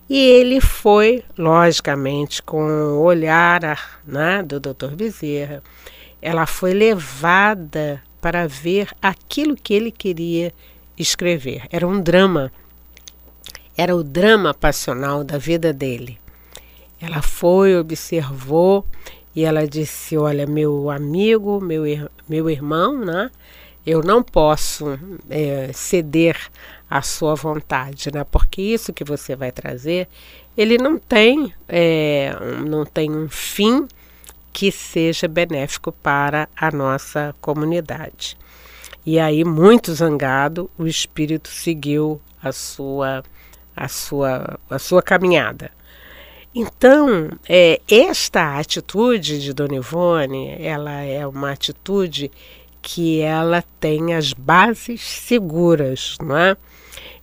E 0.09 0.17
ele 0.17 0.61
foi, 0.61 1.25
logicamente, 1.37 2.41
com 2.41 2.63
o 2.63 3.03
olhar 3.03 4.01
né, 4.07 4.43
do 4.43 4.61
Dr. 4.61 4.95
Bezerra, 4.95 5.63
ela 6.23 6.47
foi 6.47 6.73
levada 6.73 8.03
para 8.21 8.47
ver 8.47 8.89
aquilo 9.03 9.57
que 9.57 9.75
ele 9.75 9.91
queria 9.91 10.53
escrever. 10.97 11.63
Era 11.71 11.87
um 11.87 12.01
drama, 12.01 12.53
era 13.77 13.97
o 13.97 14.05
drama 14.05 14.55
passional 14.55 15.25
da 15.25 15.39
vida 15.39 15.73
dele. 15.73 16.21
Ela 17.01 17.21
foi, 17.21 17.77
observou 17.77 18.87
e 19.37 19.44
ela 19.44 19.68
disse: 19.68 20.16
Olha, 20.16 20.46
meu 20.46 20.90
amigo, 20.90 21.61
meu, 21.61 21.83
meu 22.27 22.49
irmão, 22.49 22.99
né? 22.99 23.31
Eu 23.85 24.03
não 24.03 24.22
posso 24.22 24.99
é, 25.29 25.70
ceder 25.75 26.37
à 26.90 27.03
sua 27.03 27.35
vontade, 27.35 28.11
né? 28.12 28.25
Porque 28.25 28.62
isso 28.62 28.94
que 28.94 29.05
você 29.05 29.37
vai 29.37 29.53
trazer, 29.53 30.09
ele 30.57 30.79
não 30.79 30.99
tem, 30.99 31.55
é, 31.68 32.35
não 32.66 32.87
tem 32.87 33.11
um 33.11 33.29
fim 33.29 33.87
que 34.53 34.72
seja 34.72 35.29
benéfico 35.29 35.92
para 35.92 36.49
a 36.57 36.70
nossa 36.70 37.35
comunidade. 37.40 38.38
E 39.05 39.20
aí, 39.20 39.44
muito 39.44 39.94
zangado, 39.94 40.68
o 40.79 40.87
espírito 40.87 41.49
seguiu 41.49 42.20
a 42.42 42.51
sua, 42.51 43.22
a 43.77 43.87
sua, 43.87 44.59
a 44.68 44.79
sua 44.79 45.03
caminhada. 45.03 45.70
Então, 46.59 47.29
é, 47.47 47.83
esta 47.87 48.59
atitude 48.59 49.42
de 49.42 49.53
Dona 49.53 49.77
Ivone, 49.77 50.57
ela 50.59 51.03
é 51.03 51.27
uma 51.27 51.51
atitude 51.51 52.31
que 52.81 53.21
ela 53.21 53.62
tem 53.79 54.14
as 54.14 54.33
bases 54.33 55.03
seguras, 55.03 56.16
não 56.19 56.35
é? 56.35 56.57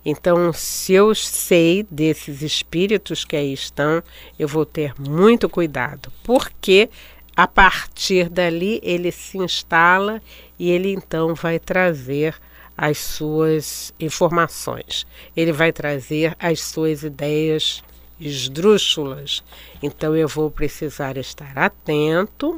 Então, 0.04 0.52
se 0.52 0.92
eu 0.92 1.12
sei 1.16 1.84
desses 1.90 2.42
espíritos 2.42 3.24
que 3.24 3.34
aí 3.34 3.52
estão, 3.52 4.04
eu 4.38 4.46
vou 4.46 4.64
ter 4.64 4.94
muito 5.00 5.48
cuidado, 5.48 6.12
porque 6.22 6.88
a 7.34 7.48
partir 7.48 8.28
dali 8.28 8.78
ele 8.84 9.10
se 9.10 9.36
instala 9.38 10.22
e 10.56 10.70
ele 10.70 10.92
então 10.92 11.34
vai 11.34 11.58
trazer 11.58 12.36
as 12.76 12.98
suas 12.98 13.92
informações, 13.98 15.04
ele 15.36 15.50
vai 15.50 15.72
trazer 15.72 16.36
as 16.38 16.60
suas 16.60 17.02
ideias 17.02 17.82
esdrúxulas. 18.26 19.42
Então 19.82 20.16
eu 20.16 20.28
vou 20.28 20.50
precisar 20.50 21.16
estar 21.16 21.56
atento 21.56 22.56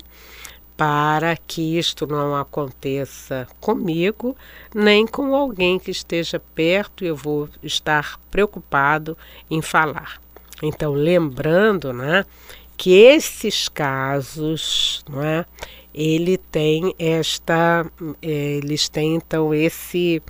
para 0.76 1.36
que 1.36 1.78
isto 1.78 2.06
não 2.06 2.36
aconteça 2.36 3.46
comigo, 3.60 4.36
nem 4.74 5.06
com 5.06 5.34
alguém 5.34 5.78
que 5.78 5.90
esteja 5.90 6.38
perto 6.54 7.04
eu 7.04 7.16
vou 7.16 7.48
estar 7.62 8.20
preocupado 8.30 9.16
em 9.50 9.62
falar. 9.62 10.20
Então, 10.62 10.92
lembrando, 10.92 11.92
né, 11.92 12.24
que 12.76 12.92
esses 12.92 13.68
casos, 13.68 15.02
não 15.08 15.22
é, 15.22 15.46
ele 15.94 16.36
tem 16.36 16.94
esta, 16.98 17.90
eles 18.20 18.88
têm 18.88 19.14
então 19.14 19.54
esse 19.54 20.22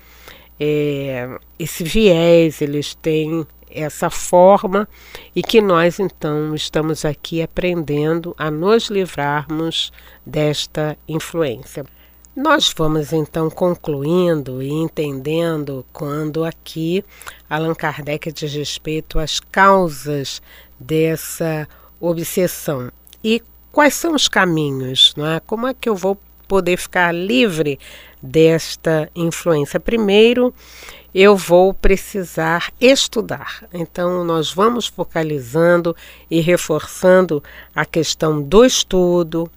é, 0.59 1.38
esse 1.59 1.85
viés, 1.85 2.62
eles 2.62 2.94
têm 2.94 3.46
essa 3.70 4.11
forma 4.11 4.88
e 5.35 5.42
que 5.42 5.61
nós 5.61 5.98
então 5.98 6.55
estamos 6.55 7.05
aqui 7.05 7.42
aprendendo 7.42 8.35
a 8.38 8.50
nos 8.50 8.88
livrarmos 8.88 9.92
desta 10.24 10.96
influência. 11.09 11.85
Nós 12.35 12.72
vamos 12.76 13.14
então 13.14 13.48
concluindo 13.48 14.62
e 14.62 14.70
entendendo 14.70 15.87
quando 15.90 16.44
aqui 16.44 17.02
Allan 17.48 17.74
Kardec 17.74 18.31
diz 18.31 18.52
respeito 18.52 19.18
às 19.18 19.40
causas 19.40 20.42
dessa 20.79 21.66
obsessão 21.98 22.92
e 23.24 23.42
quais 23.72 23.94
são 23.94 24.14
os 24.14 24.29
caminhos, 24.29 25.14
não 25.16 25.26
é? 25.26 25.40
Como 25.40 25.66
é 25.66 25.74
que 25.74 25.88
eu 25.88 25.96
vou 25.96 26.18
poder 26.46 26.76
ficar 26.76 27.11
livre 27.12 27.79
desta 28.22 29.11
influência? 29.14 29.81
Primeiro, 29.81 30.55
eu 31.18 31.35
vou 31.35 31.72
precisar 31.72 32.70
estudar. 32.79 33.64
Então, 33.72 34.22
nós 34.22 34.52
vamos 34.52 34.87
focalizando 34.87 35.96
e 36.31 36.42
reforçando 36.42 37.42
a 37.74 37.87
questão 37.87 38.42
do 38.42 38.66
estudo, 38.66 39.50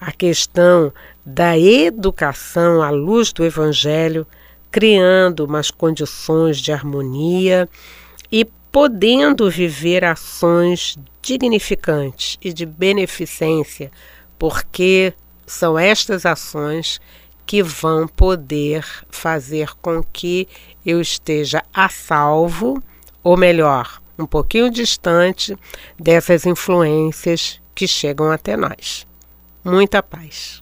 a 0.00 0.12
questão 0.12 0.92
da 1.26 1.58
educação 1.58 2.80
à 2.80 2.90
luz 2.90 3.32
do 3.32 3.44
Evangelho, 3.44 4.24
criando 4.70 5.46
umas 5.46 5.68
condições 5.68 6.58
de 6.58 6.70
harmonia 6.70 7.68
e 8.30 8.44
podendo 8.70 9.50
viver 9.50 10.04
ações 10.04 10.96
dignificantes 11.20 12.38
e 12.40 12.52
de 12.52 12.64
beneficência, 12.64 13.90
porque 14.38 15.12
são 15.44 15.76
estas 15.76 16.24
ações 16.24 17.00
que 17.50 17.64
vão 17.64 18.06
poder 18.06 18.86
fazer 19.10 19.74
com 19.82 20.04
que 20.04 20.46
eu 20.86 21.00
esteja 21.00 21.64
a 21.74 21.88
salvo, 21.88 22.80
ou 23.24 23.36
melhor, 23.36 24.00
um 24.16 24.24
pouquinho 24.24 24.70
distante 24.70 25.58
dessas 25.98 26.46
influências 26.46 27.60
que 27.74 27.88
chegam 27.88 28.30
até 28.30 28.56
nós. 28.56 29.04
Muita 29.64 30.00
paz. 30.00 30.59